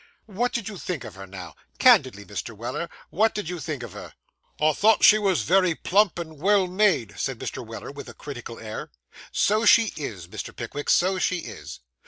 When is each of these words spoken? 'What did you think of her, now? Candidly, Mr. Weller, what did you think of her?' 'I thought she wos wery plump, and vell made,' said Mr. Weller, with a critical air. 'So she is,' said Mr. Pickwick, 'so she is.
'What 0.25 0.51
did 0.51 0.67
you 0.67 0.79
think 0.79 1.03
of 1.03 1.13
her, 1.13 1.27
now? 1.27 1.53
Candidly, 1.77 2.25
Mr. 2.25 2.57
Weller, 2.57 2.89
what 3.11 3.35
did 3.35 3.47
you 3.49 3.59
think 3.59 3.83
of 3.83 3.93
her?' 3.93 4.15
'I 4.59 4.73
thought 4.73 5.03
she 5.03 5.19
wos 5.19 5.47
wery 5.47 5.75
plump, 5.75 6.17
and 6.17 6.39
vell 6.39 6.65
made,' 6.65 7.13
said 7.19 7.37
Mr. 7.37 7.63
Weller, 7.63 7.91
with 7.91 8.09
a 8.09 8.15
critical 8.15 8.57
air. 8.57 8.89
'So 9.31 9.63
she 9.63 9.93
is,' 9.97 10.23
said 10.23 10.31
Mr. 10.31 10.55
Pickwick, 10.55 10.89
'so 10.89 11.19
she 11.19 11.41
is. 11.41 11.81